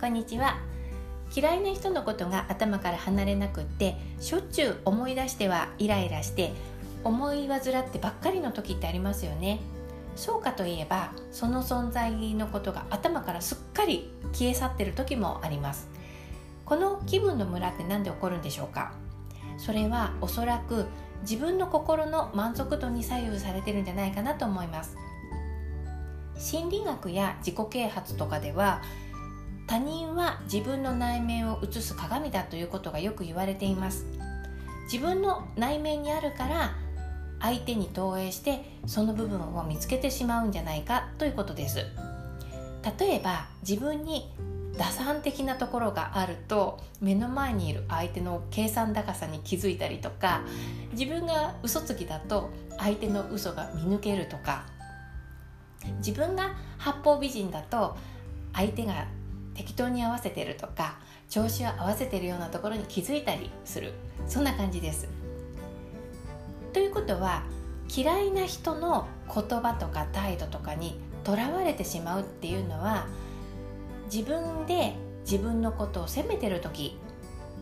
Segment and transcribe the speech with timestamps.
[0.00, 0.56] こんにちは。
[1.36, 6.54] 嫌いな人のことが頭から離れなくってしょっちゅう思い出してはイライラして
[7.04, 9.60] 思い患ってばっかりの時ってありますよね。
[10.16, 15.90] そうかといえばその存在のことが頭からすっかり消え去ってる時もあります。
[16.64, 18.94] この気分のムラって何で起こるんでしょうか？
[19.58, 20.86] それはおそらく
[21.20, 24.96] 自分の心の満足度に左右されてるんじゃないかなと思います。
[26.38, 28.80] 心理学や自己啓発とかでは
[29.70, 34.04] 他人は自分の内面を映す鏡だということがよく言われています。
[34.92, 36.72] 自分の内面にあるから
[37.38, 41.86] 相手に投影してその部分を見つけてしまうんじゃないかということです。
[42.98, 44.32] 例えば自分に
[44.76, 50.42] 打算的なところがあると目の前にいる相手の計算高さに気づいたりとか
[50.94, 54.64] 自分が嘘つきだと相手の嘘が見抜けるとか
[55.98, 57.96] 自分が八方美人だと
[58.52, 59.06] 相手が
[59.60, 63.92] 適当に合わせてるとか調子を合わせてるようなところに気づいたりする
[64.26, 65.06] そんな感じです。
[66.72, 67.42] ということは
[67.94, 73.06] 嫌いな人の言葉とか態度とかにとらわれてしまうっていうのは
[74.10, 74.94] 自分で
[75.30, 76.98] 自分のことを責めてる時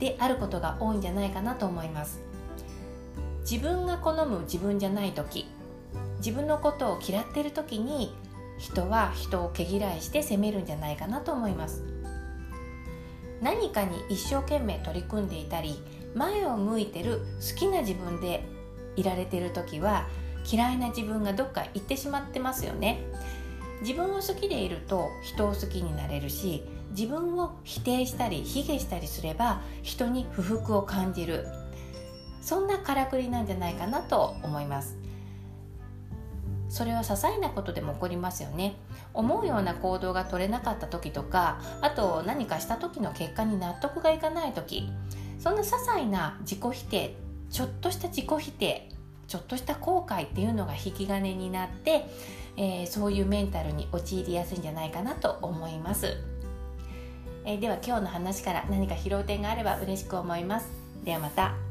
[0.00, 2.20] であることが多いんじゃないかなと思います
[3.48, 5.46] 自分が好む自分じゃない時
[6.18, 8.14] 自分のことを嫌ってる時に
[8.58, 11.82] 人は人を毛嫌いして責めるんじゃないかなと思います。
[13.40, 15.82] 何かに一生懸命取り組んでいたり
[16.14, 18.44] 前を向いてる好きな自分で
[18.96, 20.06] いられてる時は
[20.50, 23.00] 嫌いな自分がどっか行ってしまってますよね。
[23.80, 31.46] 自分を好きでいると人を好きになれるし自分を否定したり卑下したりすれば人に不服を感じる。
[32.40, 34.96] そんなからくりなんじゃないかなと思います。
[36.74, 38.74] それは些細なことでも起こりますよね。
[39.12, 44.90] 思うような行動が取れなかった時とかあと何かした時の結果に納得がいかない時
[45.38, 47.14] そんな些細な自己否定
[47.48, 48.88] ちょっとした自己否定
[49.28, 52.06] ちょっとした後悔っていうのが引き金になって、
[52.56, 56.16] えー、そういうメンタルに陥りやすいんじゃないかなと思います、
[57.44, 60.68] えー、では今日の話から何か拾う点があれば嬉しく思います。
[61.04, 61.63] ではまた。